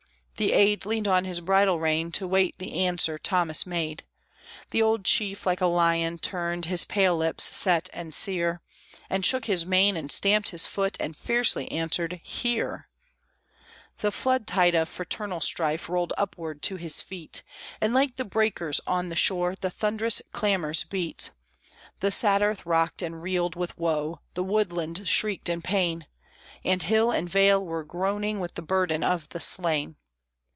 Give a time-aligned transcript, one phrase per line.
[0.43, 4.07] _"The aide Leaned on his bridle rein to wait the answer Thomas made;
[4.71, 8.63] The old chief like a lion turned, his pale lips set and sere,
[9.07, 12.89] And shook his mane, and stamped his foot, and fiercely answered, "Here!"
[13.99, 17.43] The floodtide of fraternal strife rolled upward to his feet,
[17.79, 21.29] And like the breakers on the shore the thunderous clamors beat;
[21.99, 26.07] The sad earth rocked and reeled with woe, the woodland shrieked in pain,
[26.65, 29.97] And hill and vale were groaning with the burden of the slain.